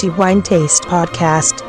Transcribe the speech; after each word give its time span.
The 0.00 0.08
Wine 0.16 0.40
Taste 0.40 0.86
Podcast. 0.88 1.62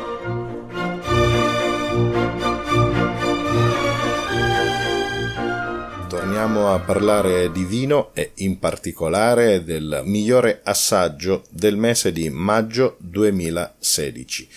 Torniamo 6.08 6.72
a 6.72 6.80
parlare 6.80 7.52
di 7.52 7.64
vino 7.66 8.14
e 8.14 8.30
in 8.36 8.58
particolare 8.58 9.62
del 9.64 10.00
migliore 10.06 10.62
assaggio 10.64 11.44
del 11.50 11.76
mese 11.76 12.10
di 12.10 12.30
maggio 12.30 12.96
2016. 13.00 14.48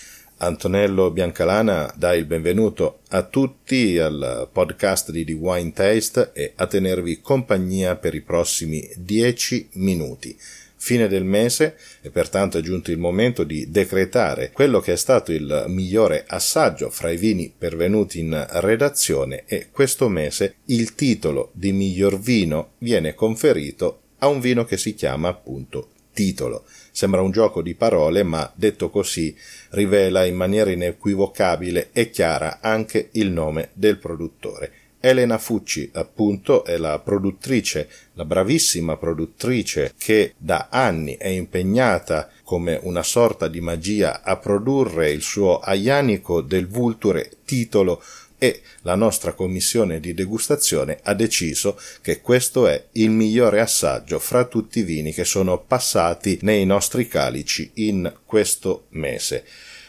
Antonello 0.46 1.10
Biancalana 1.10 1.92
dà 1.98 2.14
il 2.14 2.26
benvenuto 2.26 3.00
a 3.10 3.24
tutti 3.24 3.98
al 3.98 4.48
podcast 4.52 5.10
di 5.10 5.26
The 5.26 5.34
Wine 5.34 5.74
Taste 5.74 6.34
e 6.34 6.54
a 6.56 6.68
tenervi 6.68 7.20
compagnia 7.20 7.96
per 7.96 8.14
i 8.14 8.22
prossimi 8.22 8.88
10 8.96 9.70
minuti 9.74 10.38
fine 10.76 11.08
del 11.08 11.24
mese 11.24 11.78
e 12.00 12.12
pertanto 12.12 12.60
è 12.60 12.62
giunto 12.62 12.92
il 12.92 13.00
momento 13.00 13.44
di 13.44 13.72
decretare 13.72 14.52
quello 14.52 14.80
che 14.82 14.94
è 14.94 14.98
stato 14.98 15.32
il 15.32 15.66
migliore 15.68 16.26
assaggio 16.28 16.92
fra 16.92 17.10
i 17.10 17.18
vini 17.18 17.52
pervenuti 17.58 18.20
in 18.20 18.46
redazione 18.48 19.46
e 19.48 19.70
questo 19.72 20.10
mese 20.10 20.58
il 20.66 20.94
titolo 20.94 21.50
di 21.54 21.72
miglior 21.72 22.20
vino 22.20 22.74
viene 22.78 23.16
conferito 23.16 24.02
a 24.20 24.28
un 24.28 24.40
vino 24.40 24.64
che 24.64 24.78
si 24.78 24.94
chiama 24.94 25.28
appunto 25.30 25.90
titolo. 26.16 26.66
Sembra 26.96 27.20
un 27.22 27.32
gioco 27.32 27.62
di 27.62 27.76
parole, 27.76 28.24
ma 28.24 28.50
detto 28.56 28.90
così 28.90 29.36
rivela 29.72 30.24
in 30.24 30.38
maniera 30.38 30.72
inequivocabile 30.72 31.90
e 31.92 32.10
chiara 32.10 32.60
anche 32.62 33.10
il 33.12 33.32
nome 33.32 33.72
del 33.74 33.98
produttore. 33.98 34.72
Elena 35.02 35.38
Fucci, 35.38 35.90
appunto, 35.92 36.64
è 36.64 36.78
la 36.78 36.98
produttrice, 37.00 37.90
la 38.14 38.24
bravissima 38.24 38.96
produttrice 38.96 39.94
che 39.98 40.36
da 40.38 40.70
anni 40.72 41.18
è 41.18 41.28
impegnata 41.28 42.30
come 42.46 42.80
una 42.82 43.04
sorta 43.04 43.50
di 43.50 43.60
magia 43.60 44.24
a 44.24 44.38
produrre 44.38 45.12
il 45.12 45.22
suo 45.22 45.60
aianico 45.60 46.40
del 46.40 46.66
Vulture 46.66 47.30
titolo 47.44 48.02
e 48.46 48.62
la 48.82 48.94
nostra 48.94 49.34
commissione 49.34 50.00
di 50.00 50.14
degustazione 50.14 51.00
ha 51.02 51.16
deciso 51.16 51.80
che 52.02 52.22
questo 52.22 52.68
è 52.68 52.86
il 52.94 53.10
migliore 53.10 53.60
assaggio 53.60 54.20
fra 54.20 54.46
tutti 54.46 54.80
i 54.80 54.84
vini 54.84 55.12
che 55.14 55.26
sono 55.26 55.60
passati 55.60 56.38
nei 56.44 56.64
nostri 56.66 57.08
calici 57.08 57.72
in 57.76 58.14
questo 58.24 58.86
mese. 58.90 59.44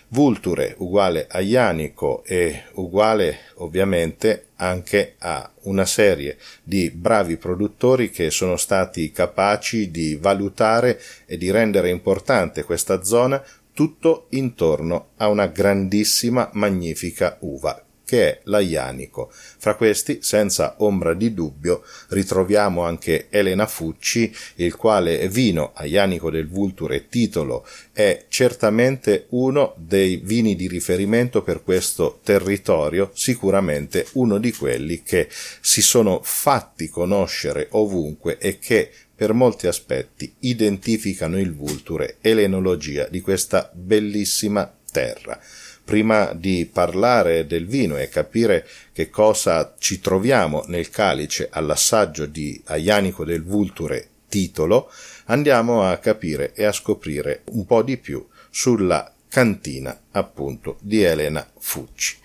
Vulture 0.09 0.75
uguale 0.79 1.27
a 1.29 1.41
Ianico 1.41 2.25
e 2.25 2.63
uguale 2.75 3.39
ovviamente 3.57 4.47
anche 4.57 5.17
a 5.19 5.51
una 5.63 5.85
serie 5.85 6.39
di 6.63 6.91
bravi 6.91 7.37
produttori 7.37 8.09
che 8.11 8.31
sono 8.31 8.57
stati 8.57 9.11
capaci 9.11 9.91
di 9.91 10.17
valutare 10.17 10.99
e 11.27 11.37
di 11.37 11.51
rendere 11.51 11.91
importante 11.91 12.63
questa 12.63 13.03
zona 13.03 13.45
tutto 13.75 14.29
intorno 14.31 15.09
a 15.17 15.29
una 15.29 15.49
grandissima, 15.49 16.49
magnifica 16.55 17.37
uva 17.41 17.86
che 18.07 18.29
è 18.29 18.41
l'Aianico. 18.45 19.31
Fra 19.33 19.75
questi, 19.75 20.21
senza 20.23 20.77
ombra 20.79 21.13
di 21.13 21.35
dubbio, 21.35 21.83
ritroviamo 22.11 22.85
anche 22.85 23.27
Elena 23.31 23.67
Fucci, 23.67 24.33
il 24.55 24.77
quale 24.77 25.29
vino 25.29 25.73
Aianico 25.75 26.31
del 26.31 26.49
Vulture 26.49 27.09
titolo 27.09 27.67
è 27.93 28.27
certamente 28.29 29.27
uno 29.31 29.75
dei 29.77 30.21
vini 30.23 30.55
di 30.55 30.69
riferimento 30.69 31.43
per 31.43 31.65
questo 31.65 32.21
territorio, 32.23 33.11
sicuramente 33.13 34.07
uno 34.13 34.39
di 34.39 34.53
quelli 34.53 35.03
che 35.03 35.29
si 35.61 35.83
sono 35.83 36.21
fatti 36.23 36.89
conoscere 36.89 37.67
ovunque 37.73 38.39
e 38.39 38.61
che 38.61 38.91
per 39.17 39.33
molti 39.33 39.67
aspetti 39.67 40.33
identificano 40.41 41.41
il 41.41 41.55
Vulture 41.55 42.19
e 42.21 42.35
l'enologia 42.35 43.09
di 43.09 43.23
questa 43.23 43.71
bellissima 43.73 44.76
terra 44.97 45.39
prima 45.85 46.33
di 46.33 46.69
parlare 46.71 47.47
del 47.47 47.67
vino 47.67 47.97
e 47.97 48.09
capire 48.09 48.67
che 48.93 49.11
cosa 49.11 49.75
ci 49.79 50.01
troviamo 50.01 50.65
nel 50.67 50.91
calice 50.91 51.49
all'assaggio 51.51 52.27
di 52.27 52.61
Aianico 52.65 53.25
del 53.25 53.45
Vulture 53.45 54.09
titolo, 54.29 54.91
andiamo 55.27 55.85
a 55.85 55.99
capire 55.99 56.55
e 56.55 56.65
a 56.65 56.73
scoprire 56.73 57.43
un 57.53 57.67
po' 57.67 57.83
di 57.83 57.99
più 57.99 58.27
sulla 58.51 59.13
cantina 59.29 59.97
appunto 60.11 60.79
di 60.81 61.03
Elena 61.03 61.47
Fucci. 61.57 62.17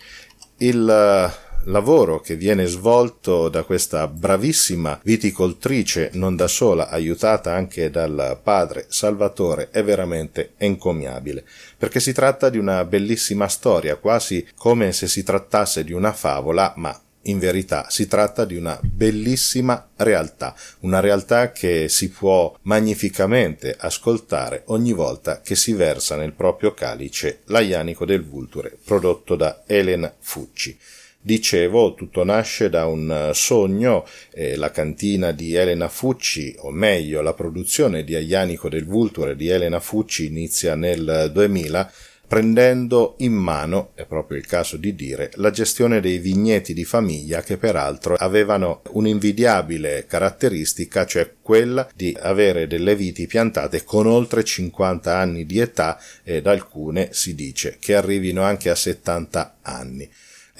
Il 0.57 1.31
lavoro 1.65 2.19
che 2.19 2.35
viene 2.35 2.65
svolto 2.65 3.49
da 3.49 3.63
questa 3.63 4.07
bravissima 4.07 4.99
viticoltrice, 5.03 6.11
non 6.13 6.35
da 6.35 6.47
sola, 6.47 6.89
aiutata 6.89 7.53
anche 7.53 7.89
dal 7.89 8.39
padre 8.41 8.85
Salvatore, 8.89 9.69
è 9.71 9.83
veramente 9.83 10.53
encomiabile, 10.57 11.43
perché 11.77 11.99
si 11.99 12.13
tratta 12.13 12.49
di 12.49 12.57
una 12.57 12.83
bellissima 12.85 13.47
storia, 13.47 13.95
quasi 13.97 14.47
come 14.55 14.91
se 14.91 15.07
si 15.07 15.23
trattasse 15.23 15.83
di 15.83 15.93
una 15.93 16.13
favola, 16.13 16.73
ma 16.77 16.99
in 17.25 17.37
verità 17.37 17.87
si 17.89 18.07
tratta 18.07 18.45
di 18.45 18.55
una 18.55 18.79
bellissima 18.81 19.89
realtà, 19.97 20.55
una 20.79 20.99
realtà 20.99 21.51
che 21.51 21.87
si 21.87 22.09
può 22.09 22.55
magnificamente 22.63 23.75
ascoltare 23.77 24.63
ogni 24.65 24.93
volta 24.93 25.41
che 25.41 25.55
si 25.55 25.73
versa 25.73 26.15
nel 26.15 26.33
proprio 26.33 26.73
calice 26.73 27.41
l'aianico 27.45 28.05
del 28.05 28.23
Vulture 28.23 28.75
prodotto 28.83 29.35
da 29.35 29.61
Elena 29.67 30.11
Fucci. 30.19 30.77
Dicevo, 31.23 31.93
tutto 31.93 32.23
nasce 32.23 32.67
da 32.71 32.87
un 32.87 33.29
eh, 33.29 33.33
sogno, 33.35 34.07
eh, 34.33 34.55
la 34.55 34.71
cantina 34.71 35.31
di 35.31 35.53
Elena 35.53 35.87
Fucci, 35.87 36.55
o 36.61 36.71
meglio, 36.71 37.21
la 37.21 37.35
produzione 37.35 38.03
di 38.03 38.15
Aianico 38.15 38.69
del 38.69 38.85
Vulture 38.85 39.35
di 39.35 39.47
Elena 39.47 39.79
Fucci 39.79 40.25
inizia 40.25 40.73
nel 40.73 41.29
2000, 41.31 41.91
prendendo 42.27 43.17
in 43.19 43.33
mano, 43.33 43.91
è 43.93 44.05
proprio 44.05 44.39
il 44.39 44.47
caso 44.47 44.77
di 44.77 44.95
dire, 44.95 45.29
la 45.35 45.51
gestione 45.51 45.99
dei 45.99 46.17
vigneti 46.17 46.73
di 46.73 46.85
famiglia 46.85 47.41
che 47.41 47.57
peraltro 47.57 48.15
avevano 48.15 48.81
un'invidiabile 48.93 50.07
caratteristica, 50.07 51.05
cioè 51.05 51.33
quella 51.39 51.87
di 51.93 52.17
avere 52.19 52.65
delle 52.65 52.95
viti 52.95 53.27
piantate 53.27 53.83
con 53.83 54.07
oltre 54.07 54.43
50 54.43 55.15
anni 55.15 55.45
di 55.45 55.59
età 55.59 55.99
ed 56.23 56.47
alcune 56.47 57.09
si 57.11 57.35
dice 57.35 57.77
che 57.79 57.93
arrivino 57.93 58.41
anche 58.41 58.71
a 58.71 58.75
70 58.75 59.57
anni. 59.61 60.09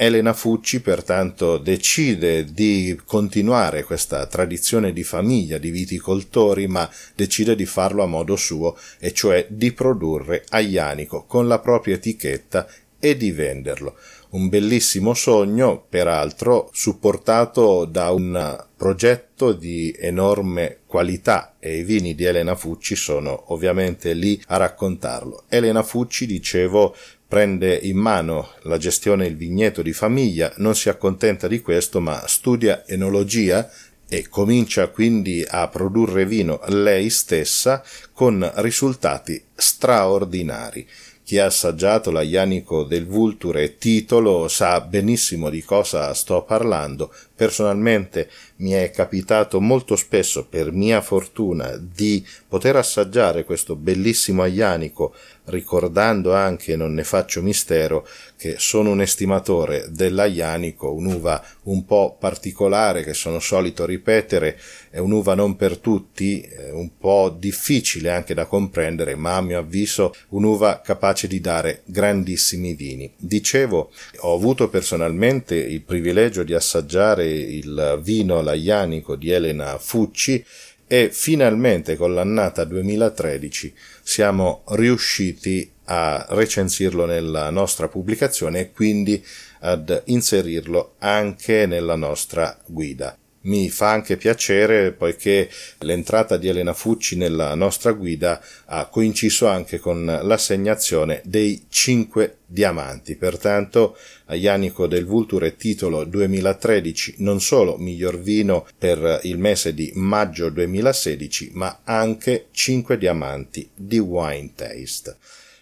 Elena 0.04 0.34
Fucci 0.34 0.82
pertanto 0.82 1.60
decide 1.60 2.44
di 2.52 3.00
continuare 3.06 3.84
questa 3.84 4.26
tradizione 4.26 4.94
di 4.94 5.04
famiglia 5.04 5.60
di 5.60 5.70
viticoltori, 5.70 6.66
ma 6.66 6.90
decide 7.14 7.56
di 7.56 7.68
farlo 7.68 8.02
a 8.02 8.08
modo 8.08 8.36
suo, 8.36 8.76
e 8.98 9.14
cioè 9.14 9.46
di 9.48 9.72
produrre 9.74 10.44
aianico 10.50 11.26
con 11.26 11.48
la 11.48 11.60
propria 11.60 11.94
etichetta 11.94 12.68
e 12.98 13.16
di 13.16 13.32
venderlo. 13.32 13.96
Un 14.32 14.50
bellissimo 14.50 15.14
sogno, 15.14 15.86
peraltro 15.88 16.72
supportato 16.74 17.86
da 17.86 18.10
un 18.12 18.66
progetto 18.76 19.52
di 19.54 19.94
enorme 20.00 20.80
qualità 20.88 21.58
e 21.60 21.78
i 21.78 21.84
vini 21.84 22.16
di 22.16 22.24
Elena 22.24 22.56
Fucci 22.56 22.96
sono 22.96 23.54
ovviamente 23.54 24.14
lì 24.14 24.42
a 24.48 24.58
raccontarlo. 24.58 25.44
Elena 25.48 25.84
Fucci, 25.84 26.26
dicevo, 26.26 26.96
prende 27.32 27.80
in 27.84 27.96
mano 27.96 28.50
la 28.64 28.78
gestione 28.78 29.24
del 29.24 29.38
vigneto 29.38 29.82
di 29.82 29.94
famiglia, 29.94 30.52
non 30.58 30.76
si 30.76 30.90
accontenta 30.90 31.48
di 31.48 31.62
questo, 31.62 32.02
ma 32.02 32.28
studia 32.28 32.86
enologia 32.86 33.72
e 34.10 34.28
comincia 34.28 34.90
quindi 34.90 35.42
a 35.48 35.70
produrre 35.70 36.26
vino 36.26 36.60
lei 36.66 37.10
stessa 37.10 37.82
con 38.12 38.52
risultati 38.56 39.42
straordinari. 39.56 40.86
Chi 41.24 41.40
ha 41.40 41.46
assaggiato 41.46 42.12
l'aianico 42.12 42.84
del 42.84 43.08
Vulture 43.08 43.78
titolo 43.78 44.50
sa 44.50 44.82
benissimo 44.82 45.50
di 45.50 45.64
cosa 45.64 46.14
sto 46.14 46.44
parlando. 46.44 47.14
Personalmente 47.42 48.30
mi 48.58 48.74
è 48.74 48.92
capitato 48.92 49.60
molto 49.60 49.96
spesso, 49.96 50.46
per 50.46 50.72
mia 50.72 51.02
fortuna, 51.02 51.76
di 51.76 52.24
poter 52.48 52.76
assaggiare 52.76 53.46
questo 53.46 53.76
bellissimo 53.76 54.44
aianico 54.44 55.16
ricordando 55.46 56.36
anche, 56.36 56.76
non 56.76 56.94
ne 56.94 57.04
faccio 57.04 57.42
mistero, 57.42 58.08
che 58.38 58.56
sono 58.58 58.92
un 58.92 59.02
estimatore 59.02 59.88
dell'aianico, 59.90 60.94
un'uva 60.94 61.44
un 61.64 61.84
po' 61.84 62.16
particolare 62.18 63.04
che 63.04 63.16
sono 63.16 63.40
solito 63.40 63.86
ripetere, 63.86 64.58
è 64.92 65.00
un'uva 65.00 65.34
non 65.34 65.56
per 65.56 65.78
tutti, 65.78 66.48
un 66.72 66.92
po' 66.98 67.36
difficile 67.38 68.12
anche 68.12 68.36
da 68.36 68.46
comprendere, 68.46 69.16
ma 69.16 69.38
a 69.38 69.42
mio 69.42 69.60
avviso 69.60 70.14
un'uva 70.30 70.80
capace 70.82 71.28
di 71.28 71.42
dare 71.42 71.82
grandissimi 71.86 72.74
vini. 72.76 73.12
Dicevo, 73.18 73.92
ho 74.20 74.36
avuto 74.36 74.70
personalmente 74.70 75.56
il 75.56 75.82
privilegio 75.82 76.44
di 76.44 76.54
assaggiare 76.54 77.26
il 77.32 78.00
vino 78.04 78.42
laianico 78.42 79.16
di 79.16 79.32
Elena 79.32 79.78
Fucci, 79.78 80.44
e 80.92 81.10
finalmente 81.10 81.96
con 81.96 82.14
l'annata 82.14 82.66
2013 82.66 83.74
siamo 84.04 84.64
riusciti 84.72 85.72
a 85.86 86.26
recensirlo 86.32 87.06
nella 87.06 87.50
nostra 87.50 87.88
pubblicazione 87.88 88.60
e 88.60 88.72
quindi 88.74 89.26
ad 89.62 90.02
inserirlo 90.08 90.96
anche 91.00 91.66
nella 91.66 91.96
nostra 91.96 92.60
guida. 92.66 93.18
Mi 93.42 93.70
fa 93.70 93.92
anche 93.92 94.18
piacere 94.18 94.92
poiché 94.92 95.50
l'entrata 95.80 96.38
di 96.38 96.48
Elena 96.48 96.74
Fucci 96.74 97.16
nella 97.16 97.56
nostra 97.56 97.92
guida 97.94 98.42
ha 98.66 98.86
coinciso 98.88 99.48
anche 99.48 99.80
con 99.80 100.06
l'assegnazione 100.06 101.22
dei 101.26 101.66
5 101.68 102.38
diamanti. 102.46 103.16
Pertanto 103.16 103.98
a 104.26 104.36
Ianico 104.36 104.88
del 104.88 105.06
Vulture 105.06 105.56
titolo 105.56 106.04
2013 106.04 107.16
non 107.18 107.42
solo 107.42 107.78
miglior 107.78 108.20
vino 108.20 108.68
per 108.78 109.22
il 109.24 109.38
mese 109.38 109.74
di 109.74 109.92
maggio 109.96 110.50
2016, 110.50 111.52
ma 111.54 111.82
anche 111.84 112.48
5 112.52 112.98
diamanti 112.98 113.70
di 113.74 114.00
Wine 114.00 114.52
Taste. 114.56 115.18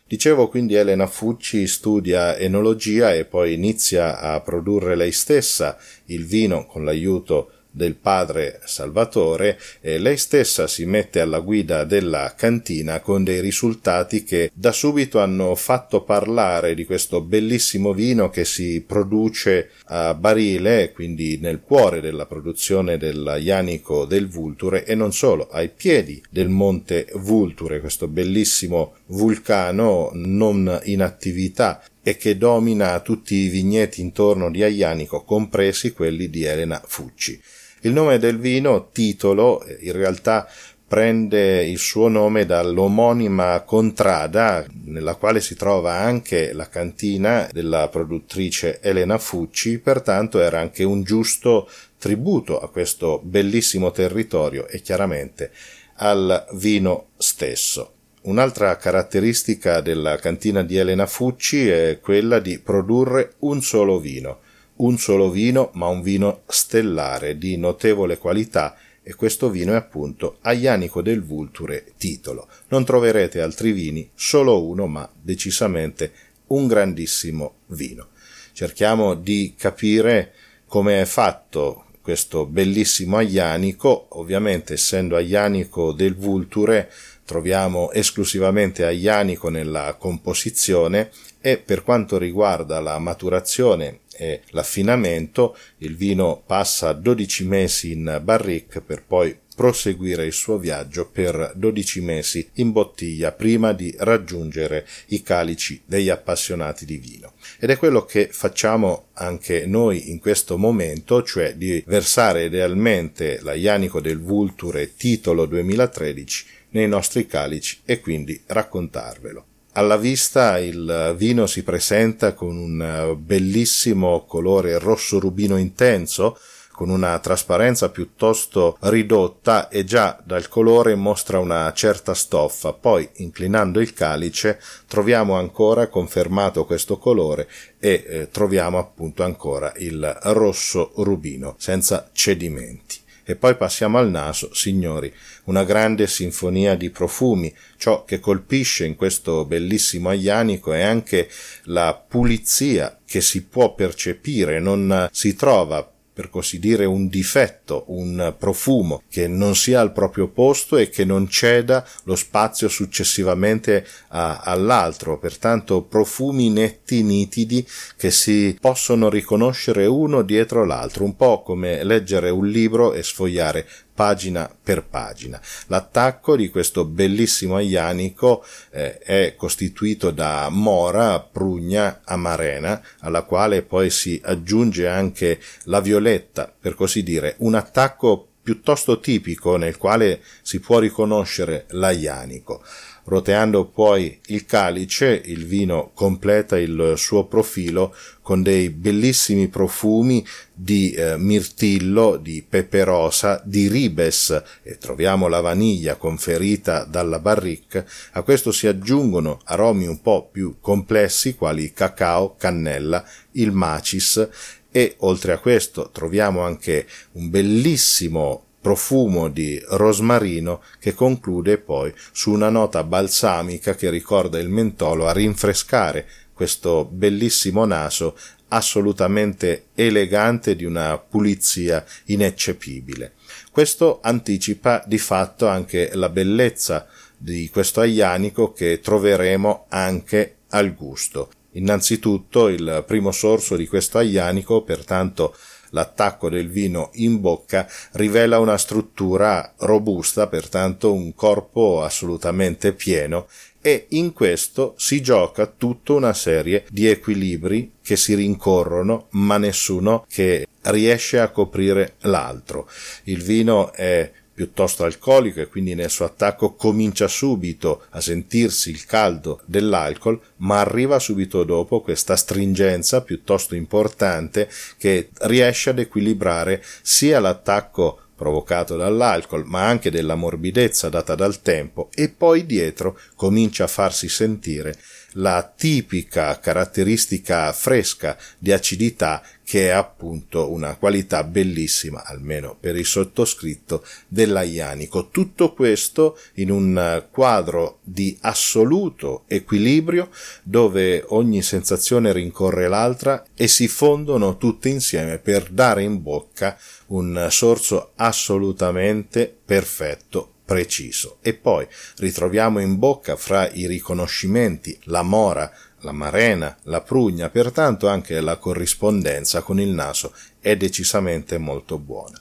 Dicevo 0.09 0.47
quindi 0.47 0.73
Elena 0.73 1.05
Fucci 1.05 1.67
studia 1.67 2.35
enologia 2.35 3.13
e 3.13 3.25
poi 3.25 3.53
inizia 3.53 4.19
a 4.19 4.41
produrre 4.41 4.95
lei 4.95 5.11
stessa 5.11 5.77
il 6.05 6.25
vino 6.25 6.65
con 6.65 6.83
l'aiuto 6.83 7.51
del 7.79 7.95
padre 7.95 8.59
Salvatore 8.65 9.57
e 9.79 9.99
lei 9.99 10.17
stessa 10.17 10.67
si 10.67 10.83
mette 10.85 11.21
alla 11.21 11.39
guida 11.39 11.85
della 11.85 12.33
cantina 12.35 12.99
con 12.99 13.23
dei 13.23 13.39
risultati 13.39 14.25
che 14.25 14.51
da 14.53 14.73
subito 14.73 15.19
hanno 15.19 15.55
fatto 15.55 16.01
parlare 16.01 16.75
di 16.75 16.83
questo 16.83 17.21
bellissimo 17.21 17.93
vino 17.93 18.29
che 18.29 18.43
si 18.43 18.83
produce 18.85 19.69
a 19.85 20.13
barile, 20.13 20.91
quindi 20.91 21.37
nel 21.39 21.61
cuore 21.61 22.01
della 22.01 22.25
produzione 22.25 22.97
del 22.97 23.37
Ianico 23.39 24.03
del 24.03 24.27
Vulture 24.27 24.83
e 24.83 24.93
non 24.93 25.13
solo, 25.13 25.47
ai 25.49 25.69
piedi 25.69 26.21
del 26.29 26.49
monte 26.49 27.07
Vulture, 27.13 27.79
questo 27.79 28.09
bellissimo 28.09 28.95
vulcano 29.05 30.11
non 30.15 30.81
in 30.83 31.01
attività 31.01 31.81
e 32.01 32.17
che 32.17 32.37
domina 32.37 32.99
tutti 33.01 33.35
i 33.35 33.49
vigneti 33.49 34.01
intorno 34.01 34.49
di 34.49 34.63
Aianico, 34.63 35.23
compresi 35.23 35.91
quelli 35.91 36.29
di 36.29 36.43
Elena 36.43 36.81
Fucci. 36.83 37.39
Il 37.81 37.93
nome 37.93 38.19
del 38.19 38.37
vino, 38.39 38.89
titolo, 38.91 39.63
in 39.79 39.93
realtà 39.93 40.47
prende 40.89 41.63
il 41.65 41.77
suo 41.77 42.07
nome 42.07 42.45
dall'omonima 42.45 43.61
contrada 43.61 44.65
nella 44.85 45.13
quale 45.13 45.39
si 45.39 45.55
trova 45.55 45.93
anche 45.93 46.51
la 46.51 46.67
cantina 46.67 47.47
della 47.51 47.87
produttrice 47.89 48.79
Elena 48.81 49.19
Fucci, 49.19 49.77
pertanto 49.77 50.41
era 50.41 50.59
anche 50.59 50.83
un 50.83 51.03
giusto 51.03 51.69
tributo 51.99 52.59
a 52.59 52.69
questo 52.69 53.21
bellissimo 53.23 53.91
territorio 53.91 54.67
e 54.67 54.81
chiaramente 54.81 55.51
al 55.97 56.47
vino 56.53 57.09
stesso. 57.17 57.93
Un'altra 58.21 58.75
caratteristica 58.75 59.79
della 59.79 60.17
cantina 60.17 60.63
di 60.63 60.75
Elena 60.75 61.05
Fucci 61.05 61.69
è 61.69 61.99
quella 62.01 62.39
di 62.39 62.59
produrre 62.59 63.35
un 63.39 63.61
solo 63.61 63.99
vino 63.99 64.39
un 64.79 64.97
solo 64.97 65.29
vino, 65.29 65.71
ma 65.73 65.87
un 65.87 66.01
vino 66.01 66.41
stellare 66.47 67.37
di 67.37 67.57
notevole 67.57 68.17
qualità 68.17 68.77
e 69.01 69.15
questo 69.15 69.49
vino 69.49 69.73
è 69.73 69.75
appunto 69.75 70.37
Aianico 70.41 71.01
del 71.01 71.23
Vulture 71.23 71.93
titolo. 71.97 72.47
Non 72.67 72.85
troverete 72.85 73.41
altri 73.41 73.71
vini, 73.71 74.09
solo 74.13 74.63
uno, 74.63 74.87
ma 74.87 75.09
decisamente 75.19 76.11
un 76.47 76.67
grandissimo 76.67 77.55
vino. 77.67 78.09
Cerchiamo 78.53 79.15
di 79.15 79.55
capire 79.57 80.33
come 80.67 81.01
è 81.01 81.05
fatto 81.05 81.85
questo 82.01 82.45
bellissimo 82.45 83.17
Aianico, 83.17 84.07
ovviamente 84.09 84.73
essendo 84.73 85.15
Aianico 85.15 85.91
del 85.91 86.15
Vulture 86.15 86.91
troviamo 87.29 87.91
esclusivamente 87.91 88.83
Aianico 88.85 89.49
nella 89.49 89.95
composizione 89.99 91.11
e 91.39 91.57
per 91.57 91.83
quanto 91.83 92.17
riguarda 92.17 92.79
la 92.79 92.97
maturazione 92.97 93.99
e 94.17 94.41
l'affinamento, 94.49 95.55
il 95.77 95.95
vino 95.95 96.41
passa 96.43 96.91
12 96.91 97.45
mesi 97.45 97.91
in 97.91 98.19
barrique 98.23 98.81
per 98.81 99.03
poi 99.05 99.37
proseguire 99.55 100.25
il 100.25 100.33
suo 100.33 100.57
viaggio 100.57 101.07
per 101.07 101.51
12 101.55 102.01
mesi 102.01 102.49
in 102.53 102.71
bottiglia 102.71 103.31
prima 103.31 103.73
di 103.73 103.93
raggiungere 103.99 104.87
i 105.07 105.21
calici 105.21 105.81
degli 105.85 106.09
appassionati 106.09 106.83
di 106.83 106.97
vino. 106.97 107.33
Ed 107.59 107.69
è 107.69 107.77
quello 107.77 108.05
che 108.05 108.29
facciamo 108.31 109.09
anche 109.13 109.67
noi 109.67 110.09
in 110.09 110.19
questo 110.19 110.57
momento, 110.57 111.21
cioè 111.21 111.53
di 111.53 111.83
versare 111.85 112.45
idealmente 112.45 113.39
l'Aianico 113.41 114.01
del 114.01 114.19
Vulture 114.19 114.95
titolo 114.95 115.45
2013 115.45 116.57
nei 116.71 116.87
nostri 116.87 117.25
calici 117.25 117.81
e 117.85 117.99
quindi 117.99 118.41
raccontarvelo. 118.45 119.45
Alla 119.73 119.97
vista 119.97 120.57
il 120.57 121.13
vino 121.15 121.45
si 121.45 121.63
presenta 121.63 122.33
con 122.33 122.57
un 122.57 123.15
bellissimo 123.19 124.25
colore 124.25 124.79
rosso 124.79 125.19
rubino 125.19 125.57
intenso, 125.57 126.37
con 126.79 126.89
una 126.89 127.19
trasparenza 127.19 127.89
piuttosto 127.89 128.77
ridotta 128.83 129.67
e 129.67 129.83
già 129.83 130.17
dal 130.23 130.47
colore 130.47 130.95
mostra 130.95 131.37
una 131.37 131.71
certa 131.73 132.13
stoffa. 132.13 132.71
Poi, 132.71 133.07
inclinando 133.15 133.81
il 133.81 133.93
calice, 133.93 134.61
troviamo 134.87 135.35
ancora 135.35 135.87
confermato 135.87 136.65
questo 136.65 136.97
colore 136.97 137.49
e 137.79 138.05
eh, 138.07 138.29
troviamo 138.31 138.77
appunto 138.77 139.23
ancora 139.23 139.73
il 139.77 140.17
rosso 140.23 140.93
rubino, 140.95 141.55
senza 141.57 142.09
cedimenti. 142.13 143.07
E 143.29 143.35
poi 143.35 143.55
passiamo 143.55 143.99
al 143.99 144.09
naso, 144.09 144.55
signori, 144.55 145.13
una 145.43 145.63
grande 145.63 146.07
sinfonia 146.07 146.73
di 146.73 146.89
profumi. 146.89 147.53
Ciò 147.77 148.03
che 148.03 148.19
colpisce 148.19 148.87
in 148.87 148.95
questo 148.95 149.45
bellissimo 149.45 150.09
aianico 150.09 150.73
è 150.73 150.81
anche 150.81 151.29
la 151.65 151.93
pulizia 151.93 152.97
che 153.05 153.21
si 153.21 153.43
può 153.43 153.75
percepire, 153.75 154.59
non 154.59 155.07
si 155.11 155.35
trova 155.35 155.87
per 156.19 156.29
così 156.29 156.59
dire, 156.59 156.83
un 156.83 157.07
difetto, 157.07 157.85
un 157.87 158.35
profumo 158.37 159.01
che 159.09 159.29
non 159.29 159.55
sia 159.55 159.79
al 159.79 159.93
proprio 159.93 160.27
posto 160.27 160.75
e 160.75 160.89
che 160.89 161.05
non 161.05 161.29
ceda 161.29 161.87
lo 162.03 162.17
spazio 162.17 162.67
successivamente 162.67 163.87
a, 164.09 164.39
all'altro, 164.39 165.17
pertanto 165.17 165.83
profumi 165.83 166.49
netti, 166.49 167.03
nitidi, 167.03 167.65
che 167.95 168.11
si 168.11 168.57
possono 168.59 169.07
riconoscere 169.07 169.85
uno 169.85 170.21
dietro 170.21 170.65
l'altro, 170.65 171.05
un 171.05 171.15
po' 171.15 171.41
come 171.41 171.85
leggere 171.85 172.29
un 172.29 172.49
libro 172.49 172.91
e 172.91 173.01
sfogliare 173.01 173.65
pagina 173.99 174.49
per 174.63 174.85
pagina. 174.85 175.41
L'attacco 175.67 176.37
di 176.37 176.47
questo 176.47 176.85
bellissimo 176.85 177.57
aianico 177.57 178.45
eh, 178.71 178.97
è 178.99 179.35
costituito 179.35 180.11
da 180.11 180.47
mora, 180.49 181.19
prugna, 181.19 181.99
amarena, 182.05 182.81
alla 182.99 183.23
quale 183.23 183.61
poi 183.61 183.89
si 183.89 184.17
aggiunge 184.23 184.87
anche 184.87 185.41
la 185.63 185.81
violetta, 185.81 186.49
per 186.57 186.75
così 186.75 187.03
dire, 187.03 187.35
un 187.39 187.55
attacco 187.55 188.25
piuttosto 188.41 189.01
tipico 189.01 189.57
nel 189.57 189.75
quale 189.75 190.21
si 190.43 190.61
può 190.61 190.79
riconoscere 190.79 191.65
l'aianico. 191.71 192.63
Roteando 193.09 193.65
poi 193.65 194.19
il 194.27 194.45
calice, 194.45 195.19
il 195.25 195.47
vino 195.47 195.89
completa 195.95 196.59
il 196.59 196.93
suo 196.95 197.25
profilo 197.25 197.95
con 198.21 198.43
dei 198.43 198.69
bellissimi 198.69 199.47
profumi 199.47 200.23
di 200.53 200.91
eh, 200.91 201.17
mirtillo, 201.17 202.17
di 202.17 202.45
peperosa, 202.47 203.41
di 203.43 203.67
ribes 203.67 204.43
e 204.61 204.77
troviamo 204.77 205.27
la 205.27 205.41
vaniglia 205.41 205.95
conferita 205.95 206.83
dalla 206.83 207.17
barrique. 207.17 207.87
A 208.11 208.21
questo 208.21 208.51
si 208.51 208.67
aggiungono 208.67 209.41
aromi 209.45 209.87
un 209.87 210.01
po' 210.01 210.29
più 210.31 210.57
complessi 210.61 211.33
quali 211.33 211.73
cacao, 211.73 212.35
cannella, 212.37 213.03
il 213.31 213.51
macis 213.51 214.29
e 214.69 214.93
oltre 214.99 215.31
a 215.31 215.39
questo 215.39 215.89
troviamo 215.91 216.41
anche 216.41 216.85
un 217.13 217.31
bellissimo 217.31 218.48
profumo 218.61 219.29
di 219.29 219.61
rosmarino 219.67 220.61
che 220.79 220.93
conclude 220.93 221.57
poi 221.57 221.93
su 222.11 222.31
una 222.31 222.49
nota 222.49 222.83
balsamica 222.83 223.75
che 223.75 223.89
ricorda 223.89 224.39
il 224.39 224.49
mentolo 224.49 225.07
a 225.07 225.13
rinfrescare 225.13 226.07
questo 226.33 226.85
bellissimo 226.85 227.65
naso 227.65 228.15
assolutamente 228.49 229.67
elegante 229.75 230.55
di 230.55 230.65
una 230.65 230.97
pulizia 230.97 231.85
ineccepibile. 232.05 233.13
Questo 233.51 233.99
anticipa 234.01 234.83
di 234.85 234.97
fatto 234.97 235.47
anche 235.47 235.91
la 235.93 236.09
bellezza 236.09 236.87
di 237.17 237.49
questo 237.49 237.81
aianico 237.81 238.53
che 238.53 238.79
troveremo 238.79 239.65
anche 239.69 240.37
al 240.49 240.73
gusto. 240.73 241.29
Innanzitutto 241.53 242.47
il 242.47 242.83
primo 242.87 243.11
sorso 243.11 243.55
di 243.55 243.67
questo 243.67 243.97
aianico, 243.97 244.63
pertanto 244.63 245.35
L'attacco 245.71 246.29
del 246.29 246.49
vino 246.49 246.89
in 246.93 247.19
bocca 247.19 247.67
rivela 247.93 248.39
una 248.39 248.57
struttura 248.57 249.53
robusta, 249.57 250.27
pertanto 250.27 250.93
un 250.93 251.13
corpo 251.13 251.83
assolutamente 251.83 252.73
pieno 252.73 253.27
e 253.61 253.87
in 253.89 254.13
questo 254.13 254.73
si 254.77 255.01
gioca 255.01 255.45
tutta 255.45 255.93
una 255.93 256.13
serie 256.13 256.65
di 256.69 256.87
equilibri 256.87 257.73
che 257.81 257.97
si 257.97 258.13
rincorrono, 258.15 259.07
ma 259.11 259.37
nessuno 259.37 260.05
che 260.07 260.47
riesce 260.63 261.19
a 261.19 261.29
coprire 261.29 261.95
l'altro. 262.01 262.69
Il 263.03 263.21
vino 263.21 263.73
è 263.73 264.11
piuttosto 264.39 264.85
alcolico 264.85 265.41
e 265.41 265.49
quindi 265.49 265.75
nel 265.75 265.89
suo 265.89 266.05
attacco 266.05 266.53
comincia 266.53 267.09
subito 267.09 267.83
a 267.89 267.99
sentirsi 267.99 268.69
il 268.69 268.85
caldo 268.85 269.41
dell'alcol, 269.43 270.17
ma 270.37 270.61
arriva 270.61 270.97
subito 270.97 271.43
dopo 271.43 271.81
questa 271.81 272.15
stringenza 272.15 273.01
piuttosto 273.01 273.53
importante 273.53 274.49
che 274.77 275.09
riesce 275.23 275.71
ad 275.71 275.79
equilibrare 275.79 276.63
sia 276.81 277.19
l'attacco 277.19 277.99
provocato 278.15 278.77
dall'alcol, 278.77 279.43
ma 279.45 279.65
anche 279.67 279.91
della 279.91 280.15
morbidezza 280.15 280.87
data 280.87 281.15
dal 281.15 281.41
tempo, 281.41 281.89
e 281.93 282.07
poi 282.07 282.45
dietro 282.45 282.97
comincia 283.15 283.65
a 283.65 283.67
farsi 283.67 284.07
sentire 284.07 284.73
la 285.13 285.51
tipica 285.55 286.39
caratteristica 286.39 287.51
fresca 287.53 288.17
di 288.37 288.51
acidità 288.51 289.21
che 289.49 289.69
è 289.69 289.71
appunto 289.71 290.51
una 290.51 290.75
qualità 290.75 291.23
bellissima, 291.23 292.05
almeno 292.05 292.55
per 292.59 292.75
il 292.75 292.85
sottoscritto, 292.85 293.83
dell'aianico. 294.07 295.09
Tutto 295.09 295.53
questo 295.53 296.19
in 296.35 296.51
un 296.51 297.07
quadro 297.09 297.79
di 297.81 298.15
assoluto 298.21 299.23
equilibrio 299.25 300.11
dove 300.43 301.03
ogni 301.07 301.41
sensazione 301.41 302.13
rincorre 302.13 302.67
l'altra 302.67 303.25
e 303.33 303.47
si 303.47 303.67
fondono 303.67 304.37
tutte 304.37 304.69
insieme 304.69 305.17
per 305.17 305.49
dare 305.49 305.81
in 305.81 305.99
bocca 305.99 306.55
un 306.89 307.27
sorso 307.31 307.93
assolutamente 307.95 309.35
perfetto 309.43 310.33
preciso. 310.49 311.19
E 311.21 311.35
poi 311.35 311.67
ritroviamo 311.97 312.59
in 312.59 312.79
bocca 312.79 313.15
fra 313.15 313.47
i 313.51 313.67
riconoscimenti 313.67 314.75
la 314.85 315.03
mora, 315.03 315.51
la 315.81 315.91
marena, 315.91 316.57
la 316.63 316.81
prugna, 316.81 317.29
pertanto 317.29 317.87
anche 317.87 318.19
la 318.19 318.37
corrispondenza 318.37 319.43
con 319.43 319.59
il 319.59 319.69
naso 319.69 320.11
è 320.39 320.57
decisamente 320.57 321.37
molto 321.37 321.77
buona. 321.77 322.19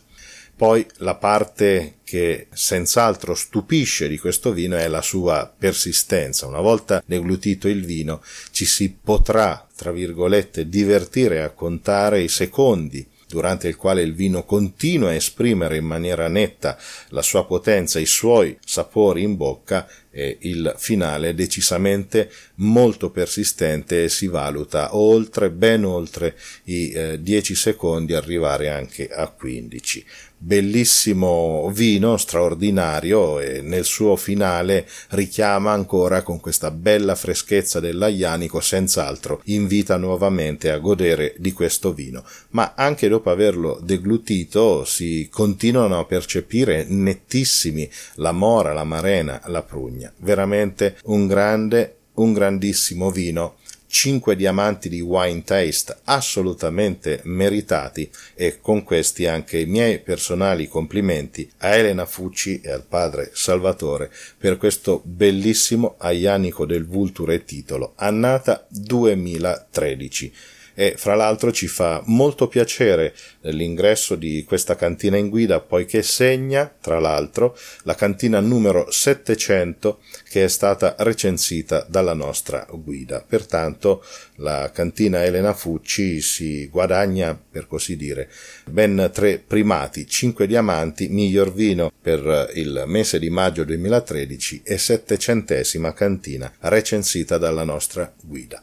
Poi 0.55 0.85
la 0.97 1.15
parte 1.15 2.01
che 2.05 2.49
senz'altro 2.53 3.35
stupisce 3.35 4.09
di 4.09 4.19
questo 4.19 4.53
vino 4.53 4.77
è 4.77 4.89
la 4.89 5.01
sua 5.01 5.51
persistenza. 5.57 6.47
Una 6.47 6.61
volta 6.61 7.03
deglutito 7.07 7.67
il 7.67 7.83
vino 7.83 8.23
ci 8.51 8.67
si 8.67 8.95
potrà, 9.03 9.67
tra 9.75 9.91
virgolette, 9.91 10.69
divertire 10.69 11.43
a 11.43 11.51
contare 11.51 12.21
i 12.21 12.29
secondi 12.29 13.07
durante 13.29 13.69
il 13.69 13.77
quale 13.77 14.03
il 14.03 14.15
vino 14.15 14.45
continua 14.45 15.11
a 15.11 15.15
esprimere 15.15 15.77
in 15.77 15.85
maniera 15.85 16.29
netta 16.29 16.77
la 17.11 17.23
sua 17.23 17.45
potenza, 17.45 17.99
i 17.99 18.07
suoi 18.07 18.59
sapori 18.65 19.23
in 19.23 19.37
bocca 19.37 19.87
e 20.11 20.39
il 20.41 20.75
finale 20.77 21.31
è 21.31 21.35
decisamente 21.35 22.31
molto 22.57 23.11
persistente 23.11 24.05
e 24.05 24.09
si 24.09 24.27
valuta 24.27 24.97
oltre, 24.97 25.51
ben 25.51 25.85
oltre 25.85 26.37
i 26.65 26.91
eh, 26.91 27.23
10 27.23 27.55
secondi, 27.55 28.15
arrivare 28.15 28.71
anche 28.71 29.09
a 29.09 29.29
15 29.29 30.05
bellissimo 30.39 31.69
vino, 31.75 32.17
straordinario 32.17 33.41
e 33.41 33.61
nel 33.61 33.85
suo 33.85 34.15
finale 34.15 34.87
richiama 35.11 35.73
ancora 35.73 36.23
con 36.23 36.39
questa 36.39 36.71
bella 36.71 37.17
freschezza 37.17 37.81
dell'aianico, 37.81 38.61
senz'altro 38.61 39.41
invita 39.47 39.97
nuovamente 39.97 40.71
a 40.71 40.79
godere 40.79 41.35
di 41.39 41.53
questo 41.53 41.93
vino, 41.93 42.25
ma 42.51 42.75
anche 42.77 43.09
dopo 43.09 43.31
averlo 43.31 43.81
deglutito 43.83 44.85
si 44.85 45.29
continuano 45.31 45.99
a 45.99 46.05
percepire 46.05 46.85
nettissimi 46.89 47.91
la 48.15 48.33
mora, 48.33 48.73
la 48.73 48.85
marena, 48.85 49.41
la 49.47 49.63
prugna, 49.63 49.98
veramente 50.19 50.97
un 51.05 51.27
grande, 51.27 51.97
un 52.15 52.33
grandissimo 52.33 53.11
vino. 53.11 53.57
5 53.91 54.37
diamanti 54.37 54.91
di 54.91 55.01
wine 55.01 55.43
taste 55.45 55.97
assolutamente 56.05 57.21
meritati 57.25 58.11
e 58.35 58.61
con 58.61 58.83
questi 58.83 59.27
anche 59.27 59.61
i 59.61 59.65
miei 59.67 59.99
personali 59.99 60.69
complimenti 60.69 61.51
a 61.59 61.75
Elena 61.75 62.05
Fucci 62.05 62.61
e 62.61 62.71
al 62.71 62.85
padre 62.87 63.31
Salvatore 63.33 64.11
per 64.37 64.59
questo 64.59 65.01
bellissimo 65.05 65.95
aianico 65.99 66.67
del 66.67 66.85
Vulture 66.85 67.45
titolo 67.45 67.95
Annata 67.97 68.67
2013 68.69 70.33
e 70.79 70.95
fra 70.97 71.17
l'altro 71.17 71.51
ci 71.51 71.67
fa 71.67 72.01
molto 72.05 72.47
piacere 72.47 73.13
l'ingresso 73.41 74.15
di 74.15 74.45
questa 74.47 74.77
cantina 74.77 75.17
in 75.17 75.29
guida 75.29 75.59
poiché 75.59 76.05
segna 76.05 76.73
tra 76.81 77.01
l'altro 77.01 77.59
la 77.83 77.97
cantina 77.97 78.39
numero 78.39 78.89
700 78.89 80.01
che 80.31 80.45
è 80.45 80.49
stata 80.49 80.95
recensita 81.01 81.85
dalla 81.89 82.15
nostra 82.15 82.65
guida. 82.71 83.25
Pertanto 83.27 84.05
la 84.37 84.71
cantina 84.73 85.25
Elena 85.25 85.53
Fucci 85.53 86.21
si 86.21 86.69
guadagna 86.69 87.37
per 87.37 87.67
così 87.67 87.97
dire 87.97 88.31
ben 88.71 89.11
tre 89.13 89.43
primati 89.45 90.07
5 90.07 90.47
diamanti 90.47 91.09
miglior 91.09 91.53
vino 91.53 91.91
per 92.01 92.53
il 92.55 92.85
mese 92.87 93.19
di 93.19 93.31
maggio 93.31 93.65
2013 93.65 94.63
e 94.63 94.79
settecentesima 94.79 95.93
cantina 95.93 96.53
recensita 96.61 97.37
dalla 97.37 97.65
nostra 97.65 98.15
guida 98.23 98.63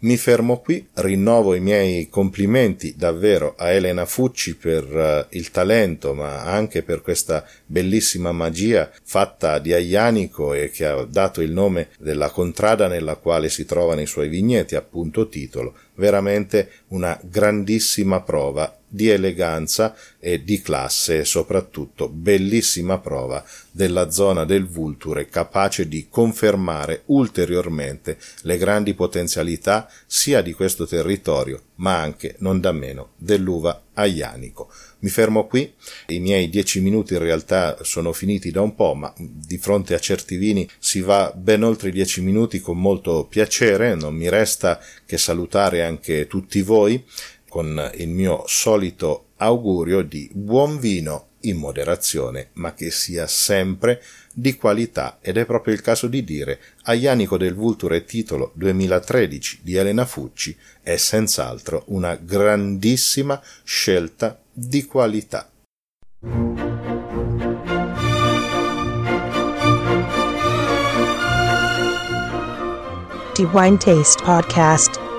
mi 0.00 0.16
fermo 0.16 0.60
qui, 0.60 0.86
rinnovo 0.94 1.54
i 1.54 1.60
miei 1.60 2.08
complimenti 2.08 2.94
davvero 2.96 3.54
a 3.56 3.70
Elena 3.70 4.06
Fucci 4.06 4.56
per 4.56 4.84
uh, 4.84 5.36
il 5.36 5.50
talento, 5.50 6.14
ma 6.14 6.44
anche 6.44 6.82
per 6.82 7.02
questa 7.02 7.44
bellissima 7.66 8.32
magia 8.32 8.90
fatta 9.02 9.58
di 9.58 9.72
Aianico 9.72 10.54
e 10.54 10.70
che 10.70 10.86
ha 10.86 11.04
dato 11.04 11.40
il 11.42 11.52
nome 11.52 11.88
della 11.98 12.30
contrada 12.30 12.88
nella 12.88 13.16
quale 13.16 13.48
si 13.48 13.64
trovano 13.66 14.00
i 14.00 14.06
suoi 14.06 14.28
vigneti, 14.28 14.74
appunto 14.74 15.28
titolo. 15.28 15.74
Veramente 15.94 16.70
una 16.88 17.18
grandissima 17.22 18.20
prova 18.22 18.74
di 18.92 19.08
eleganza 19.08 19.94
e 20.18 20.42
di 20.42 20.60
classe 20.60 21.20
e 21.20 21.24
soprattutto 21.24 22.08
bellissima 22.08 22.98
prova 22.98 23.44
della 23.70 24.10
zona 24.10 24.44
del 24.44 24.66
Vulture 24.66 25.28
capace 25.28 25.86
di 25.86 26.08
confermare 26.10 27.02
ulteriormente 27.06 28.18
le 28.42 28.58
grandi 28.58 28.94
potenzialità 28.94 29.88
sia 30.06 30.42
di 30.42 30.52
questo 30.52 30.88
territorio 30.88 31.62
ma 31.76 32.00
anche 32.00 32.34
non 32.38 32.58
da 32.58 32.72
meno 32.72 33.10
dell'uva 33.16 33.80
aianico. 34.00 34.70
Mi 35.00 35.08
fermo 35.08 35.46
qui, 35.46 35.72
i 36.08 36.20
miei 36.20 36.48
dieci 36.48 36.80
minuti 36.80 37.14
in 37.14 37.20
realtà 37.20 37.78
sono 37.82 38.12
finiti 38.12 38.50
da 38.50 38.60
un 38.60 38.74
po', 38.74 38.94
ma 38.94 39.12
di 39.16 39.58
fronte 39.58 39.94
a 39.94 39.98
certi 39.98 40.36
vini 40.36 40.68
si 40.78 41.00
va 41.00 41.32
ben 41.34 41.62
oltre 41.62 41.88
i 41.88 41.92
dieci 41.92 42.20
minuti 42.20 42.60
con 42.60 42.78
molto 42.78 43.26
piacere, 43.26 43.94
non 43.94 44.14
mi 44.14 44.28
resta 44.28 44.80
che 45.06 45.16
salutare 45.16 45.82
anche 45.82 46.26
tutti 46.26 46.60
voi 46.62 47.02
con 47.48 47.90
il 47.96 48.08
mio 48.08 48.44
solito 48.46 49.30
augurio 49.36 50.02
di 50.02 50.30
buon 50.32 50.78
vino 50.78 51.28
in 51.42 51.56
moderazione, 51.56 52.50
ma 52.54 52.74
che 52.74 52.90
sia 52.90 53.26
sempre 53.26 54.02
di 54.32 54.56
qualità 54.56 55.18
ed 55.20 55.36
è 55.36 55.44
proprio 55.44 55.74
il 55.74 55.80
caso 55.80 56.06
di 56.06 56.24
dire 56.24 56.60
Aianico 56.84 57.36
del 57.36 57.54
Vulture 57.54 58.04
titolo 58.04 58.52
2013 58.54 59.60
di 59.62 59.76
Elena 59.76 60.04
Fucci 60.04 60.56
è 60.82 60.96
senz'altro 60.96 61.84
una 61.86 62.14
grandissima 62.14 63.40
scelta 63.64 64.38
di 64.52 64.84
qualità. 64.84 65.50
The 73.34 73.44
Wine 73.52 73.78
Taste 73.78 74.22
Podcast 74.22 75.09